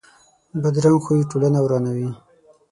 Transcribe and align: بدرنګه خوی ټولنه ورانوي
بدرنګه 0.61 0.99
خوی 1.05 1.27
ټولنه 1.31 1.59
ورانوي 1.63 2.09